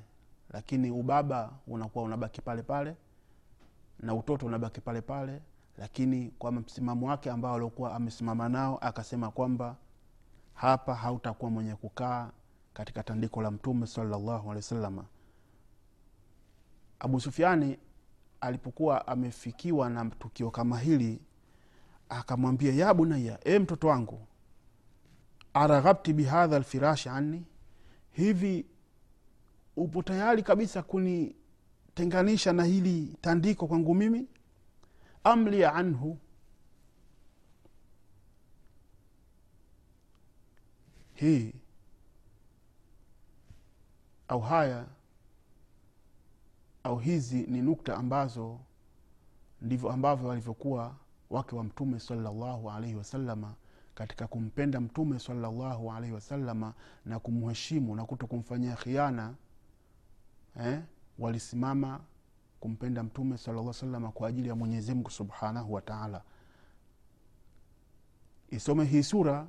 lakini 0.50 0.90
ubaba 0.90 1.50
unakuwa 1.66 2.04
unabaki 2.04 2.40
pale 2.40 2.62
pale 2.62 2.96
na 4.00 4.14
utoto 4.14 4.46
unabaki 4.46 4.80
pale 4.80 5.00
pale 5.00 5.40
lakini 5.78 6.30
kwa 6.38 6.52
msimamo 6.52 7.08
wake 7.08 7.30
ambao 7.30 7.54
aliokuwa 7.54 7.94
amesimama 7.94 8.48
nao 8.48 8.78
akasema 8.78 9.30
kwamba 9.30 9.76
hapa 10.54 10.94
hautakuwa 10.94 11.50
mwenye 11.50 11.74
kukaa 11.74 12.30
katika 12.74 13.02
tandiko 13.02 13.42
la 13.42 13.50
mtume 13.50 13.86
salallahu 13.86 14.30
alehi 14.50 14.56
wasalama 14.56 15.04
abu 16.98 17.20
sufiani 17.20 17.78
alipokuwa 18.40 19.06
amefikiwa 19.06 19.90
na 19.90 20.04
tukio 20.10 20.50
kama 20.50 20.78
hili 20.78 21.20
akamwambia 22.08 22.72
ya 22.72 22.94
bunaya 22.94 23.38
e 23.44 23.58
mtoto 23.58 23.86
wangu 23.88 24.26
araghabti 25.54 26.12
bihadha 26.12 26.58
lfirashi 26.58 27.08
anni? 27.08 27.44
Hivi 28.10 28.66
upo 29.76 30.02
tayari 30.02 30.42
kabisa 30.42 30.82
kunitenganisha 30.82 32.52
na 32.52 32.64
hili 32.64 33.16
tandiko 33.20 33.66
kwangu 33.66 33.94
mimi? 33.94 34.28
Amlia 35.24 35.74
anhu 35.74 36.18
hii 41.14 41.52
au 44.28 44.40
haya 44.40 44.86
au 46.84 46.98
hizi 46.98 47.42
ni 47.46 47.62
nukta 47.62 47.96
ambazo 47.96 48.60
ndivyo 49.60 49.92
ambavyo 49.92 50.28
walivyokuwa 50.28 50.96
wake 51.30 51.56
wa 51.56 51.64
mtume 51.64 52.00
salallahu 52.00 52.70
alaihi 52.70 52.96
wasalama 52.96 53.54
katika 53.94 54.26
kumpenda 54.26 54.80
mtume 54.80 55.18
salallahu 55.18 55.92
alaihi 55.92 56.14
wasalama 56.14 56.74
na 57.04 57.18
kumheshimu 57.18 57.96
na 57.96 58.04
kuto 58.04 58.26
kumfanyia 58.26 58.76
khiana 58.76 59.34
eh, 60.60 60.80
walisimama 61.18 62.00
kumpenda 62.60 63.02
mtume 63.02 63.38
sala 63.38 63.72
salama 63.72 64.12
kwa 64.12 64.28
ajili 64.28 64.48
ya 64.48 64.54
mwenyezi 64.54 64.94
mungu 64.94 65.10
subhanahu 65.10 65.72
wataala 65.72 66.22
isome 68.50 68.84
hii 68.84 69.02
sura 69.02 69.46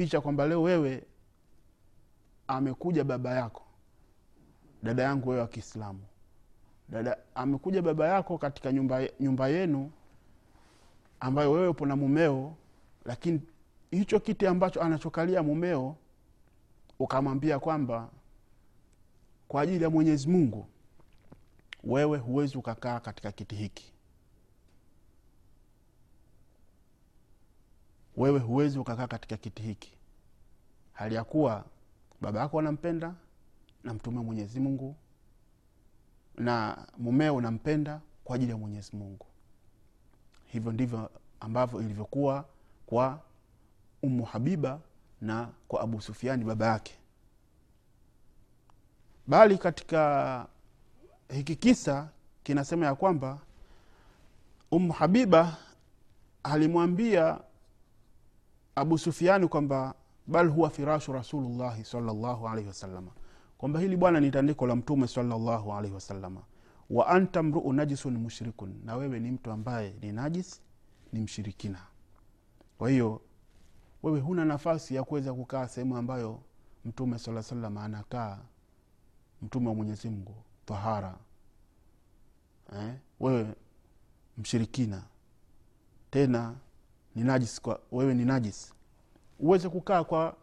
picha 0.00 0.20
kwamba 0.20 0.46
leo 0.46 0.62
wewe 0.62 1.04
amekuja 2.46 3.04
baba 3.04 3.34
yako 3.34 3.62
dada 4.82 5.02
yangu 5.02 5.28
wewe 5.28 5.40
wa 5.40 5.48
kiislamu. 5.48 6.00
Dada 6.88 7.18
amekuja 7.34 7.82
baba 7.82 8.08
yako 8.08 8.38
katika 8.38 8.72
nyumba, 8.72 9.02
nyumba 9.20 9.48
yenu 9.48 9.90
ambayo 11.20 11.52
wewe 11.52 11.68
upo 11.68 11.86
na 11.86 11.96
mumeo 11.96 12.56
lakini 13.04 13.40
hicho 13.90 14.20
kiti 14.20 14.46
ambacho 14.46 14.82
anachokalia 14.82 15.42
mumeo 15.42 15.96
ukamwambia 16.98 17.58
kwamba 17.58 18.08
kwa 19.48 19.62
ajili 19.62 19.84
ya 19.84 19.90
mwenyezi 19.90 20.28
mungu 20.28 20.66
wewe 21.84 22.18
huwezi 22.18 22.58
ukakaa 22.58 23.00
katika 23.00 23.32
kiti 23.32 23.54
hiki 23.54 23.92
wewe 28.20 28.38
huwezi 28.40 28.78
ukakaa 28.78 29.06
katika 29.06 29.36
kiti 29.36 29.62
hiki. 29.62 29.92
Hali 30.92 31.14
ya 31.14 31.24
kuwa 31.24 31.64
baba 32.20 32.40
yako 32.40 32.56
wanampenda 32.56 33.14
na 33.84 33.94
mtume 33.94 34.20
mwenyezi 34.20 34.60
mungu 34.60 34.96
na 36.36 36.86
mumeo 36.98 37.36
unampenda 37.36 38.00
kwa 38.24 38.36
ajili 38.36 38.50
ya 38.50 38.56
mwenyezi 38.56 38.96
mungu. 38.96 39.26
Hivyo 40.46 40.72
ndivyo 40.72 41.10
ambavyo 41.40 41.80
ilivyokuwa 41.80 42.44
kwa 42.86 43.20
umu 44.02 44.24
habiba 44.24 44.80
na 45.20 45.48
kwa 45.68 45.80
abu 45.80 46.00
sufiani 46.00 46.44
baba 46.44 46.66
yake. 46.66 46.94
Bali 49.26 49.58
katika 49.58 50.46
hiki 51.28 51.56
kisa 51.56 52.08
kinasema 52.42 52.86
ya 52.86 52.94
kwamba 52.94 53.38
umu 54.70 54.92
habiba 54.92 55.56
alimwambia 56.42 57.40
abu 58.74 58.98
sufiani 58.98 59.48
kwamba 59.48 59.94
bal 60.26 60.48
huwa 60.48 60.70
firashu 60.70 61.12
rasulullahi 61.12 61.84
salllahu 61.84 62.48
alaihi 62.48 62.68
wasalama 62.68 63.10
kwamba 63.58 63.80
hili 63.80 63.96
bwana 63.96 64.20
ni 64.20 64.30
tandiko 64.30 64.66
la 64.66 64.76
mtume 64.76 65.06
salllahu 65.08 65.72
alaihi 65.74 65.94
wasalama 65.94 66.42
wa 66.90 67.06
anta 67.06 67.42
mruu 67.42 67.72
najisun 67.72 68.16
mushrikun. 68.18 68.80
Na 68.84 68.96
wewe 68.96 69.20
ni 69.20 69.30
mtu 69.30 69.50
ambaye 69.50 69.94
ni 70.02 70.12
najis 70.12 70.62
ni 71.12 71.20
mshirikina. 71.20 71.78
Kwa 72.78 72.90
hiyo 72.90 73.20
wewe 74.02 74.20
huna 74.20 74.44
nafasi 74.44 74.94
ya 74.94 75.04
kuweza 75.04 75.34
kukaa 75.34 75.68
sehemu 75.68 75.96
ambayo 75.96 76.40
mtume 76.84 77.18
saa 77.18 77.42
salam 77.42 77.78
anakaa. 77.78 78.38
Mtume 79.42 79.68
wa 79.68 79.74
mwenyezi 79.74 80.10
mungu 80.10 80.34
tahara. 80.64 81.18
Eh? 82.72 82.94
wewe 83.20 83.54
mshirikina. 84.38 85.02
Tena 86.10 86.54
ni 87.14 87.24
najis 87.24 87.60
kwa, 87.60 87.80
wewe 87.92 88.14
ni 88.14 88.24
najis. 88.24 88.72
Uweze 89.38 89.68
kukaa 89.68 90.04
kwa 90.04 90.36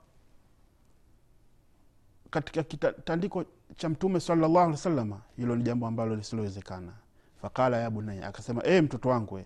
katika 2.30 2.64
kitandiko 2.64 3.46
cha 3.76 3.90
mtume 3.90 4.20
salllahu 4.20 4.60
alih 4.60 4.72
wasalama 4.72 5.22
hilo 5.38 5.56
ni 5.56 5.64
jambo 5.64 5.88
ambalo 5.88 6.16
lisilowezekana. 6.16 6.94
Faqala 7.42 7.78
ya 7.78 7.90
bunaya 7.90 8.28
akasema 8.28 8.64
e 8.66 8.82
mtoto 8.82 9.10
wangu 9.10 9.42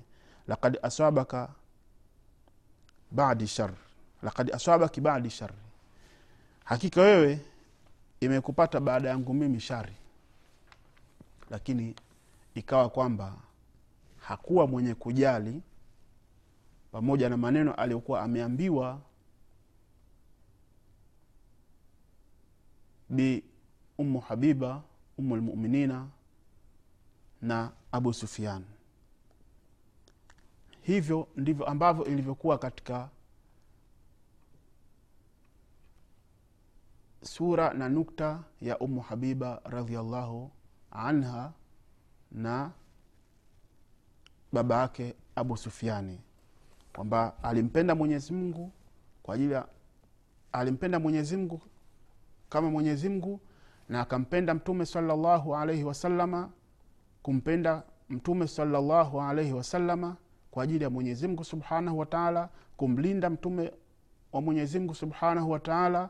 lakad 0.47 0.79
aswabaka 0.81 1.49
badi 3.11 3.47
shar 3.47 3.73
lakad 4.23 4.53
aswabaki 4.55 5.01
badi 5.01 5.29
shari 5.29 5.53
hakika 6.65 7.01
wewe 7.01 7.39
imekupata 8.19 8.79
baada 8.79 9.09
yangu 9.09 9.33
mimi 9.33 9.59
shari. 9.59 9.93
Lakini 11.49 11.95
ikawa 12.55 12.89
kwamba 12.89 13.33
hakuwa 14.19 14.67
mwenye 14.67 14.95
kujali 14.95 15.61
pamoja 16.91 17.29
na 17.29 17.37
maneno 17.37 17.73
aliyokuwa 17.73 18.21
ameambiwa 18.21 19.01
bi 23.09 23.43
umu 23.97 24.19
habiba 24.19 24.83
lmuminina 25.17 26.07
na 27.41 27.71
abu 27.91 28.13
sufian 28.13 28.63
hivyo 30.81 31.27
ndivyo 31.35 31.65
ambavyo 31.65 32.05
ilivyokuwa 32.05 32.57
katika 32.57 33.09
sura 37.23 37.73
na 37.73 37.89
nukta 37.89 38.43
ya 38.61 38.79
umu 38.79 39.01
habiba 39.01 39.61
radiallahu 39.63 40.51
anha 40.91 41.53
na 42.31 42.71
baba 44.51 44.81
yake 44.81 45.15
abu 45.35 45.57
sufiani 45.57 46.19
kwamba 46.95 47.43
alimpenda 47.43 47.95
mwenyezi 47.95 48.33
mungu 48.33 48.71
kwa 49.23 49.35
ajili 49.35 49.53
ya 49.53 49.65
alimpenda 50.51 50.99
mwenyezi 50.99 51.37
mungu 51.37 51.61
kama 52.49 52.69
mwenyezi 52.71 53.09
mungu 53.09 53.39
na 53.89 54.01
akampenda 54.01 54.53
mtume 54.53 54.85
salallahu 54.85 55.55
alaihi 55.55 55.83
wasalama 55.83 56.49
kumpenda 57.23 57.83
mtume 58.09 58.47
salallahu 58.47 59.21
alaihi 59.21 59.53
wasalama 59.53 60.15
kwa 60.51 60.63
ajili 60.63 60.83
ya 60.83 60.89
mwenyezi 60.89 61.27
mungu 61.27 61.43
subhanahu 61.43 61.99
wataala 61.99 62.49
kumlinda 62.77 63.29
mtume 63.29 63.71
wa 64.31 64.41
mwenyezi 64.41 64.79
mungu 64.79 64.95
subhanahu 64.95 65.51
wataala 65.51 66.09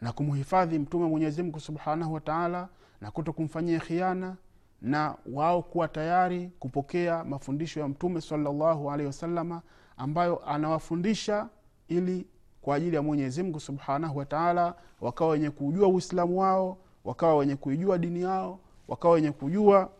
na 0.00 0.12
kumhifadhi 0.12 0.78
mtume 0.78 1.06
mwenyezi 1.06 1.42
mungu 1.42 1.60
subhanahu 1.60 2.14
wataala 2.14 2.68
na 3.00 3.10
kuto 3.10 3.32
kumfanyia 3.32 3.80
khiana 3.80 4.36
na 4.82 5.14
wao 5.32 5.62
kuwa 5.62 5.88
tayari 5.88 6.50
kupokea 6.58 7.24
mafundisho 7.24 7.80
ya 7.80 7.88
mtume 7.88 8.20
salallahu 8.20 8.90
alaihi 8.90 9.06
wasalama 9.06 9.62
ambayo 9.96 10.48
anawafundisha 10.50 11.48
ili 11.88 12.26
kwa 12.62 12.76
ajili 12.76 12.96
ya 12.96 13.02
mwenyezi 13.02 13.42
mungu 13.42 13.60
subhanahu 13.60 14.18
wataala 14.18 14.74
wakawa 15.00 15.30
wenye 15.30 15.50
kujua 15.50 15.88
uislamu 15.88 16.40
wao 16.40 16.78
wakawa 17.04 17.36
wenye 17.36 17.56
kuijua 17.56 17.98
dini 17.98 18.22
yao 18.22 18.58
wakawa 18.88 19.14
wenye 19.14 19.32
kujua 19.32 19.90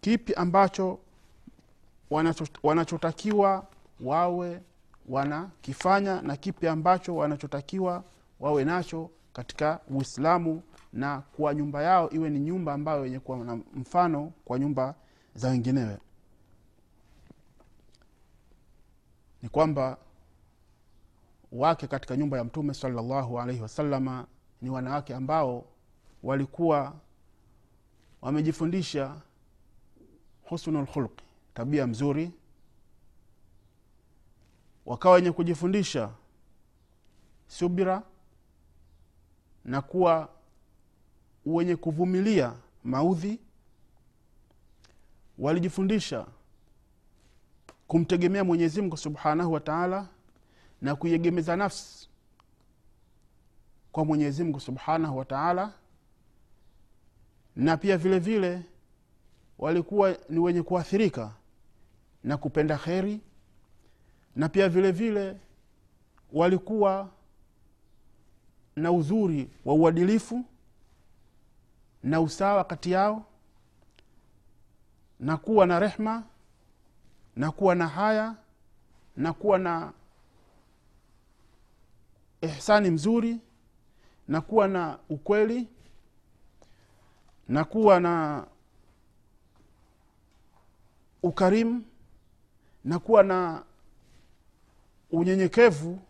kipi 0.00 0.34
ambacho 0.34 0.98
wanachotakiwa 2.62 3.66
wawe 4.00 4.60
wanakifanya 5.08 6.22
na 6.22 6.36
kipi 6.36 6.68
ambacho 6.68 7.16
wanachotakiwa 7.16 8.04
wawe 8.40 8.64
nacho 8.64 9.10
katika 9.32 9.80
uislamu 9.90 10.62
na 10.92 11.20
kuwa 11.20 11.54
nyumba 11.54 11.82
yao 11.82 12.10
iwe 12.10 12.30
ni 12.30 12.40
nyumba 12.40 12.72
ambayo 12.74 13.04
yenye 13.04 13.20
kuwa 13.20 13.38
na 13.38 13.56
mfano 13.56 14.32
kwa 14.44 14.58
nyumba 14.58 14.94
za 15.34 15.48
wenginewe. 15.48 15.98
Ni 19.42 19.48
kwamba 19.48 19.98
wake 21.52 21.86
katika 21.86 22.16
nyumba 22.16 22.36
ya 22.38 22.44
mtume 22.44 22.74
salallahu 22.74 23.40
alaihi 23.40 23.62
wasalama 23.62 24.26
ni 24.62 24.70
wanawake 24.70 25.14
ambao 25.14 25.64
walikuwa 26.22 26.94
wamejifundisha 28.22 29.16
husnu 30.42 30.82
lkhulqi 30.82 31.24
tabia 31.54 31.86
mzuri 31.86 32.32
wakawa 34.86 35.14
wenye 35.14 35.32
kujifundisha 35.32 36.10
subira 37.46 38.02
na 39.64 39.82
kuwa 39.82 40.28
wenye 41.54 41.76
kuvumilia 41.76 42.52
maudhi 42.84 43.38
walijifundisha 45.38 46.26
kumtegemea 47.86 48.44
mwenyezi 48.44 48.80
mungu 48.82 48.96
subhanahu 48.96 49.52
wa 49.52 49.60
taala 49.60 50.08
na 50.82 50.96
kuiegemeza 50.96 51.56
nafsi 51.56 52.08
kwa 53.92 54.04
mwenyezi 54.04 54.44
mungu 54.44 54.60
subhanahu 54.60 55.18
wa 55.18 55.24
taala. 55.24 55.72
Na 57.56 57.76
pia 57.76 57.96
vile 57.98 58.18
vile 58.18 58.62
walikuwa 59.58 60.16
ni 60.28 60.38
wenye 60.38 60.62
kuathirika 60.62 61.32
na 62.24 62.36
kupenda 62.36 62.78
kheri. 62.78 63.20
Na 64.36 64.48
pia 64.48 64.68
vile 64.68 64.92
vile 64.92 65.36
walikuwa 66.32 67.10
na 68.76 68.92
uzuri 68.92 69.50
wa 69.64 69.74
uadilifu 69.74 70.44
na 72.08 72.20
usawa 72.20 72.64
kati 72.64 72.90
yao 72.90 73.24
na 75.20 75.36
kuwa 75.36 75.66
na 75.66 75.78
rehma 75.78 76.22
na 77.36 77.50
kuwa 77.52 77.74
na 77.74 77.88
haya 77.88 78.34
na 79.16 79.32
kuwa 79.32 79.58
na 79.58 79.92
ihsani 82.40 82.90
mzuri 82.90 83.40
na 84.28 84.40
kuwa 84.40 84.68
na 84.68 84.98
ukweli 85.08 85.68
na 87.48 87.64
kuwa 87.64 88.00
na 88.00 88.46
ukarimu 91.22 91.84
na 92.84 92.98
kuwa 92.98 93.22
na 93.22 93.64
unyenyekevu 95.10 96.00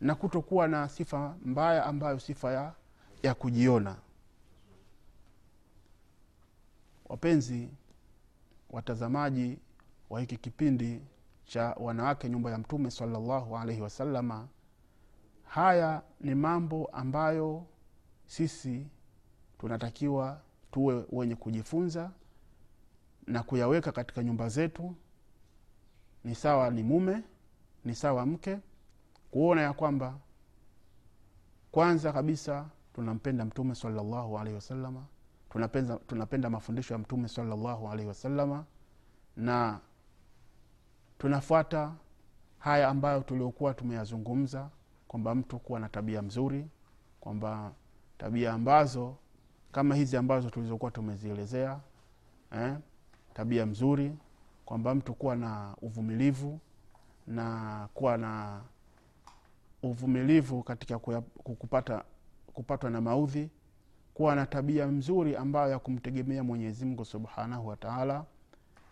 na 0.00 0.14
kutokuwa 0.14 0.68
na 0.68 0.88
sifa 0.88 1.36
mbaya 1.44 1.84
ambayo 1.86 2.18
sifa 2.20 2.52
ya, 2.52 2.72
ya 3.22 3.34
kujiona 3.34 3.96
wapenzi 7.08 7.70
watazamaji 8.70 9.58
wa 10.10 10.20
hiki 10.20 10.36
kipindi 10.36 11.00
cha 11.44 11.76
wanawake 11.80 12.28
nyumba 12.28 12.50
ya 12.50 12.58
mtume 12.58 12.90
salallahu 12.90 13.56
alaihi 13.58 13.80
wasalama 13.82 14.48
haya 15.44 16.02
ni 16.20 16.34
mambo 16.34 16.86
ambayo 16.86 17.66
sisi 18.26 18.86
tunatakiwa 19.58 20.40
tuwe 20.70 21.04
wenye 21.12 21.34
kujifunza 21.34 22.10
na 23.26 23.42
kuyaweka 23.42 23.92
katika 23.92 24.22
nyumba 24.22 24.48
zetu. 24.48 24.94
Ni 26.24 26.34
sawa 26.34 26.70
ni 26.70 26.82
mume 26.82 27.22
ni 27.84 27.94
sawa 27.94 28.26
mke 28.26 28.58
kuona 29.30 29.60
ya 29.62 29.72
kwamba 29.72 30.18
kwanza 31.72 32.12
kabisa 32.12 32.68
tunampenda 32.94 33.44
mtume 33.44 33.74
salallahu 33.74 34.38
alaihi 34.38 34.54
wasalama 34.54 35.04
tunapenda, 35.56 35.96
tunapenda 36.06 36.50
mafundisho 36.50 36.94
ya 36.94 36.98
mtume 36.98 37.28
salallahu 37.28 37.88
alaihi 37.88 38.08
wasalama 38.08 38.64
na 39.36 39.80
tunafuata 41.18 41.92
haya 42.58 42.88
ambayo 42.88 43.20
tuliokuwa 43.20 43.74
tumeyazungumza 43.74 44.70
kwamba 45.08 45.34
mtu 45.34 45.58
kuwa 45.58 45.80
na 45.80 45.88
tabia 45.88 46.22
mzuri 46.22 46.68
kwamba 47.20 47.72
tabia 48.18 48.52
ambazo 48.52 49.16
kama 49.72 49.94
hizi 49.94 50.16
ambazo 50.16 50.50
tulizokuwa 50.50 50.90
tumezielezea 50.90 51.80
eh, 52.52 52.76
tabia 53.34 53.66
mzuri 53.66 54.16
kwamba 54.64 54.94
mtu 54.94 55.14
kuwa 55.14 55.36
na 55.36 55.76
uvumilivu 55.82 56.60
na 57.26 57.88
kuwa 57.94 58.16
na 58.18 58.60
uvumilivu 59.82 60.62
katika 60.62 60.98
kupata 60.98 62.04
kupatwa 62.52 62.90
na 62.90 63.00
maudhi 63.00 63.50
kuwa 64.16 64.34
na 64.34 64.46
tabia 64.46 64.86
mzuri 64.86 65.36
ambayo 65.36 65.70
ya 65.70 65.78
kumtegemea 65.78 66.44
mwenyezi 66.44 66.84
mungu 66.84 67.04
subhanahu 67.04 67.66
wataala 67.68 68.24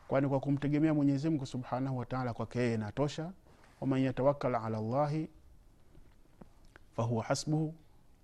kwani 0.08 0.28
kwa 0.28 0.40
kumtegemea 0.40 0.94
mwenyezi 0.94 1.28
mungu 1.30 1.46
subhanahu 1.46 1.98
wataala 1.98 2.34
kwake 2.34 2.58
yeye 2.58 2.74
inatosha. 2.74 3.32
Waman 3.80 4.00
yatawakala 4.02 4.62
ala 4.62 4.80
llahi 4.80 5.28
fahuwa 6.96 7.24
hasbuhu. 7.24 7.74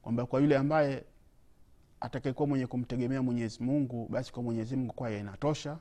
Kwamba 0.03 0.27
kwa 0.27 0.41
yule 0.41 0.57
ambaye 0.57 1.05
atakayekuwa 2.01 2.49
mwenye 2.49 2.67
kumtegemea 2.67 3.23
mwenyezi 3.23 3.63
mungu 3.63 4.09
basi 4.11 4.33
kwa 4.33 4.43
mwenyezi 4.43 4.77
mungu 4.77 4.93
kwaye 4.93 5.21
inatosha. 5.21 5.77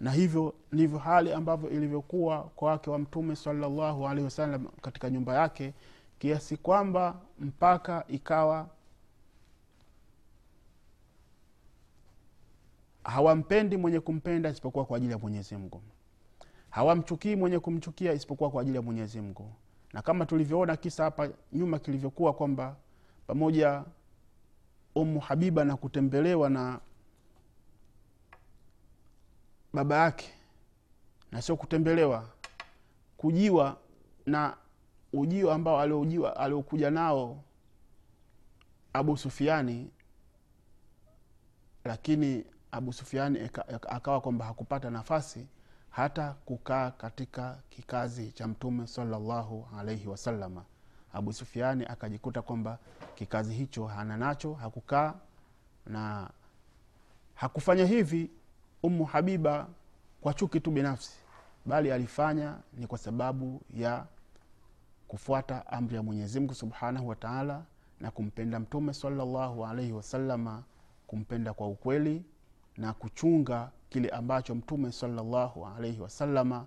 Na 0.00 0.12
hivyo 0.12 0.54
ndivyo 0.72 0.98
hali 0.98 1.32
ambavyo 1.32 1.70
ilivyokuwa 1.70 2.42
kwa 2.42 2.70
wake 2.70 2.90
wa 2.90 2.98
mtume 2.98 3.36
salallahu 3.36 4.08
alaihi 4.08 4.24
wasallam 4.24 4.66
katika 4.82 5.10
nyumba 5.10 5.34
yake 5.34 5.74
kiasi 6.18 6.56
kwamba 6.56 7.20
mpaka 7.38 8.04
ikawa 8.08 8.68
hawampendi 13.10 13.76
mwenye 13.76 14.00
kumpenda 14.00 14.50
isipokuwa 14.50 14.84
kwa 14.84 14.96
ajili 14.96 15.12
ya 15.12 15.18
mwenyezi 15.18 15.56
mungu. 15.56 15.82
Hawamchukii 16.70 17.36
mwenye 17.36 17.58
kumchukia 17.58 18.12
isipokuwa 18.12 18.50
kwa 18.50 18.62
ajili 18.62 18.76
ya 18.76 18.82
mwenyezi 18.82 19.20
mungu. 19.20 19.52
Na 19.92 20.02
kama 20.02 20.26
tulivyoona 20.26 20.76
kisa 20.76 21.04
hapa 21.04 21.28
nyuma 21.52 21.78
kilivyokuwa 21.78 22.32
kwamba 22.32 22.76
pamoja 23.26 23.84
umu 24.94 25.20
habiba 25.20 25.64
na 25.64 25.76
kutembelewa 25.76 26.50
na 26.50 26.80
baba 29.72 29.96
yake 29.96 30.30
na 31.32 31.42
sio 31.42 31.56
kutembelewa 31.56 32.28
kujiwa 33.16 33.76
na 34.26 34.56
ujio 35.12 35.52
ambao 35.52 35.80
aliojiwa 35.80 36.36
aliokuja 36.36 36.90
nao 36.90 37.42
abu 38.92 39.16
sufiani 39.16 39.90
lakini 41.84 42.44
abu 42.72 42.92
sufiani 42.92 43.50
akawa 43.88 44.20
kwamba 44.20 44.44
hakupata 44.44 44.90
nafasi 44.90 45.46
hata 45.90 46.32
kukaa 46.32 46.90
katika 46.90 47.58
kikazi 47.70 48.32
cha 48.32 48.48
mtume 48.48 48.86
salallahu 48.86 49.68
alaihi 49.78 50.08
wasalama 50.08 50.64
abu 51.12 51.32
sufiani 51.32 51.84
akajikuta 51.86 52.42
kwamba 52.42 52.78
kikazi 53.14 53.54
hicho 53.54 53.86
hana 53.86 54.16
nacho 54.16 54.54
hakukaa 54.54 55.14
na 55.86 56.30
hakufanya 57.34 57.86
hivi 57.86 58.30
umu 58.82 59.04
habiba 59.04 59.66
kwa 60.20 60.34
chuki 60.34 60.60
tu 60.60 60.70
binafsi 60.70 61.12
bali 61.66 61.92
alifanya 61.92 62.56
ni 62.72 62.86
kwa 62.86 62.98
sababu 62.98 63.62
ya 63.74 64.06
kufuata 65.08 65.66
amri 65.66 65.96
ya 65.96 66.02
mwenyezimngu 66.02 66.54
subhanahu 66.54 67.08
wataala 67.08 67.62
na 68.00 68.10
kumpenda 68.10 68.60
mtume 68.60 68.94
salallahu 68.94 69.66
alaihi 69.66 69.92
wasalama 69.92 70.62
kumpenda 71.06 71.54
kwa 71.54 71.68
ukweli 71.68 72.24
na 72.80 72.92
kuchunga 72.92 73.70
kile 73.88 74.08
ambacho 74.08 74.54
mtume 74.54 74.92
salallahu 74.92 75.66
alaihi 75.66 76.00
wasalama 76.00 76.66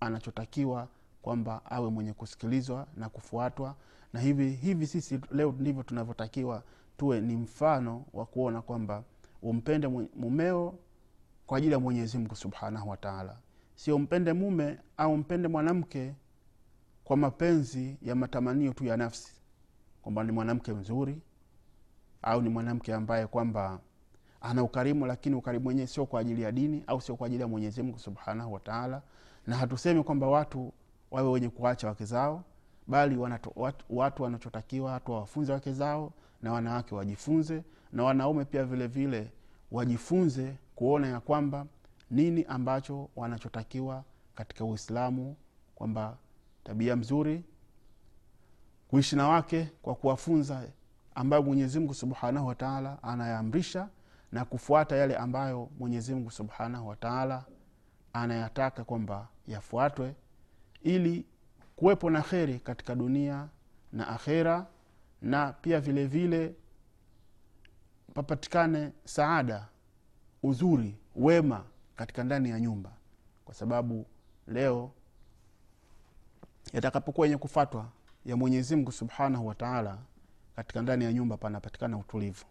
anachotakiwa 0.00 0.88
kwamba 1.22 1.60
awe 1.64 1.90
mwenye 1.90 2.12
kusikilizwa 2.12 2.86
na 2.96 3.08
kufuatwa. 3.08 3.74
Na 4.12 4.20
hivi 4.20 4.50
hivi 4.50 4.86
sisi 4.86 5.20
leo 5.30 5.52
ndivyo 5.58 5.82
tunavyotakiwa 5.82 6.62
tuwe 6.96 7.20
ni 7.20 7.36
mfano 7.36 8.04
wa 8.12 8.26
kuona 8.26 8.62
kwamba 8.62 9.04
umpende 9.42 9.88
mumeo 10.16 10.78
kwa 11.46 11.58
ajili 11.58 11.72
ya 11.72 11.78
mwenyezi 11.80 12.18
mungu 12.18 12.36
subhanahu 12.36 12.90
wataala 12.90 13.36
sio 13.74 13.98
mpende 13.98 14.32
mume 14.32 14.78
au 14.96 15.16
mpende 15.16 15.48
mwanamke 15.48 16.14
kwa 17.04 17.16
mapenzi 17.16 17.96
ya 18.02 18.14
matamanio 18.14 18.72
tu 18.72 18.84
ya 18.84 18.96
nafsi 18.96 19.32
kwamba 20.02 20.24
ni 20.24 20.32
mwanamke 20.32 20.72
mzuri 20.72 21.22
au 22.22 22.42
ni 22.42 22.48
mwanamke 22.48 22.94
ambaye 22.94 23.26
kwamba 23.26 23.80
ana 24.44 24.62
ukarimu 24.62 25.06
lakini 25.06 25.36
ukarimu 25.36 25.68
wenyewe 25.68 25.86
sio 25.86 26.06
kwa 26.06 26.20
ajili 26.20 26.42
ya 26.42 26.52
dini 26.52 26.84
au 26.86 27.00
sio 27.00 27.16
kwa 27.16 27.26
ajili 27.26 27.42
ya 27.42 27.48
mwenyezi 27.48 27.82
mungu 27.82 27.98
subhanahu 27.98 28.52
wataala 28.52 29.02
na 29.46 29.56
hatusemi 29.56 30.02
kwamba 30.02 30.26
watu 30.28 30.72
wawe 31.10 31.28
wenye 31.30 31.48
kuacha 31.48 31.88
wake 31.88 32.04
zao 32.04 32.44
bali 32.86 33.16
wanato, 33.16 33.52
watu, 33.90 34.22
wanachotakiwa 34.22 34.92
watu 34.92 35.12
wawafunze 35.12 35.52
wake 35.52 35.72
zao 35.72 36.12
na 36.42 36.52
wanawake 36.52 36.94
wajifunze 36.94 37.62
na 37.92 38.04
wanaume 38.04 38.44
pia 38.44 38.64
vile 38.64 38.86
vile 38.86 39.30
wajifunze 39.72 40.56
kuona 40.74 41.06
ya 41.08 41.20
kwamba 41.20 41.66
nini 42.10 42.44
ambacho 42.44 43.08
wanachotakiwa 43.16 44.04
katika 44.34 44.64
uislamu 44.64 45.36
kwamba 45.74 46.16
tabia 46.64 46.96
mzuri 46.96 47.44
kuishi 48.88 49.16
na 49.16 49.28
wake 49.28 49.68
kwa 49.82 49.94
kuwafunza 49.94 50.62
ambayo 51.14 51.42
mwenyezimngu 51.42 51.94
subhanahu 51.94 52.46
wataala 52.46 53.02
anayaamrisha 53.02 53.88
na 54.34 54.44
kufuata 54.44 54.96
yale 54.96 55.16
ambayo 55.16 55.70
mwenyezimngu 55.78 56.30
subhanahu 56.30 56.88
wataala 56.88 57.44
anayataka 58.12 58.84
kwamba 58.84 59.28
yafuatwe 59.46 60.14
ili 60.82 61.26
kuwepo 61.76 62.10
na 62.10 62.22
kheri 62.22 62.58
katika 62.58 62.94
dunia 62.94 63.48
na 63.92 64.08
akhera 64.08 64.66
na 65.22 65.52
pia 65.52 65.80
vile 65.80 66.06
vile 66.06 66.54
papatikane 68.14 68.92
saada 69.04 69.68
uzuri 70.42 70.98
wema 71.16 71.64
katika 71.96 72.24
ndani 72.24 72.50
ya 72.50 72.60
nyumba. 72.60 72.92
Kwa 73.44 73.54
sababu 73.54 74.06
leo 74.46 74.90
yatakapokuwa 76.72 77.26
yenye 77.26 77.38
kufatwa 77.38 77.88
ya 78.24 78.36
mwenyezimngu 78.36 78.92
subhanahu 78.92 79.46
wataala 79.46 79.98
katika 80.56 80.82
ndani 80.82 81.04
ya 81.04 81.12
nyumba 81.12 81.36
panapatikana 81.36 81.96
utulivu 81.98 82.44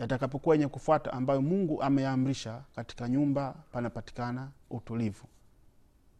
yatakapokuwa 0.00 0.54
yenye 0.54 0.68
kufuata 0.68 1.12
ambayo 1.12 1.42
mungu 1.42 1.82
ameyaamrisha 1.82 2.62
katika 2.74 3.08
nyumba 3.08 3.54
panapatikana 3.72 4.50
utulivu. 4.70 5.24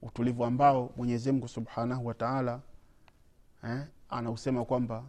Utulivu 0.02 0.44
ambao 0.44 0.92
mwenyezimngu 0.96 1.48
subhanahu 1.48 2.06
wataala 2.06 2.60
eh, 3.64 3.86
anausema 4.10 4.64
kwamba 4.64 5.04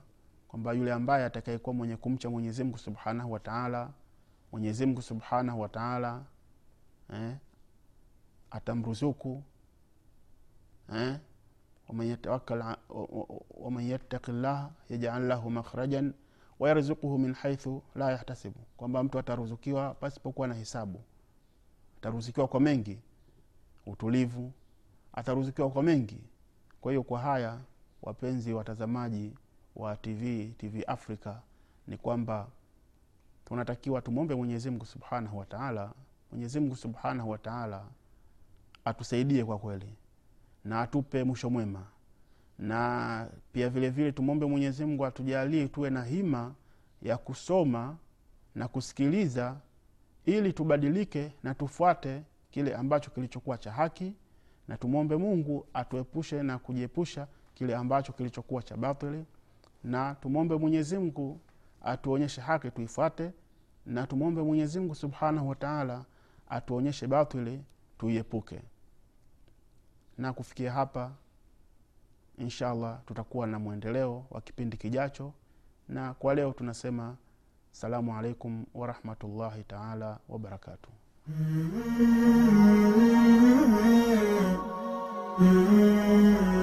kwamba 0.48 0.74
yule 0.74 0.94
ambaye 0.94 1.26
atakayekuwa 1.26 1.74
mwenye 1.76 1.98
kumcha 1.98 2.30
mwenyezimngu 2.30 2.78
subhanahu 2.78 3.32
wataala 3.32 3.90
mwenyezimngu 4.52 5.02
subhanahu 5.02 5.62
wataala 5.62 6.24
eh, 7.14 7.36
atamruzuku 8.52 9.44
eh, 10.96 11.20
waman 11.90 13.88
yattaki 13.90 14.32
llah 14.32 14.70
yajal 14.90 15.24
lahu 15.28 15.50
makhrajan 15.50 16.14
wayarzukuhu 16.62 17.18
min 17.20 17.34
haithu 17.34 17.84
la 17.96 18.12
yahtasibu. 18.12 18.60
Kwamba 18.78 19.04
mtu 19.04 19.20
ataruzukiwa 19.20 19.94
pasipokuwa 19.94 20.48
na 20.48 20.54
hisabu. 20.54 21.02
Ataruzukiwa 21.98 22.48
kwa 22.48 22.60
mengi 22.60 23.00
utulivu. 23.86 24.52
Ataruzukiwa 25.14 25.70
kwa 25.70 25.84
mengi. 25.84 26.24
Kwa 26.82 26.92
hiyo 26.92 27.04
kwa 27.04 27.20
haya 27.20 27.60
wapenzi 28.02 28.54
watazamaji 28.54 29.34
wa 29.76 29.96
tv 29.98 30.54
tv 30.58 30.84
africa 30.84 31.36
ni 31.88 31.98
kwamba 31.98 32.48
tunatakiwa 33.46 34.02
tumwombe 34.02 34.36
mwenyezimngu 34.36 34.86
subhanahu 34.86 35.38
wataala 35.38 35.94
mwenyezimngu 36.32 36.76
subhanahu 36.76 37.30
wataala 37.30 37.86
atusaidie 38.86 39.46
kwa 39.46 39.60
kweli 39.60 39.96
na 40.66 40.82
atupe 40.82 41.24
mwisho 41.24 41.50
mwema 41.50 41.86
na 42.62 43.28
pia 43.52 43.70
vile 43.70 43.90
vile 43.90 44.12
tumwombe 44.12 44.46
mwenyezimngu 44.46 45.06
atujalie 45.06 45.68
tuwe 45.68 45.90
na 45.90 46.04
hima 46.04 46.56
ya 47.02 47.18
kusoma 47.18 47.98
na 48.56 48.68
kusikiliza 48.68 49.58
ili 50.26 50.54
tubadilike 50.54 51.34
na 51.44 51.54
tufuate 51.56 52.24
kile 52.52 52.76
ambacho 52.76 53.12
kilichokuwa 53.12 53.58
cha 53.58 53.72
haki. 53.72 54.14
Na 54.68 54.78
tumwombe 54.78 55.16
mungu 55.18 55.68
atuepushe 55.74 56.44
na 56.44 56.60
kujiepusha 56.60 57.28
kile 57.54 57.76
ambacho 57.76 58.14
kilichokuwa 58.14 58.64
cha 58.64 58.78
batili. 58.78 59.26
Na 59.84 60.16
tumwombe 60.16 60.56
mwenyezimngu 60.56 61.40
atuonyeshe 61.84 62.42
haki 62.42 62.72
tuifuate. 62.72 63.32
Na 63.86 64.08
tumwombe 64.08 64.42
mwenyezimngu 64.42 64.96
subhanahu 64.96 65.50
wataala 65.50 66.06
atuonyeshe 66.50 67.08
batili 67.08 67.64
tuiepuke. 67.98 68.62
Na 70.18 70.34
kufikia 70.34 70.72
hapa 70.72 71.12
inshallah 72.42 73.00
tutakuwa 73.06 73.48
na 73.48 73.60
mwendeleo 73.60 74.26
wa 74.32 74.42
kipindi 74.42 74.78
kijacho. 74.78 75.34
Na 75.90 76.14
kwa 76.14 76.36
leo 76.36 76.52
tunasema 76.52 77.16
salamu 77.72 78.18
alaikum 78.18 78.66
warahmatullahi 78.74 79.64
taala 79.64 80.20
wabarakatuh 80.30 80.92
Mm-hmm. 85.40 86.61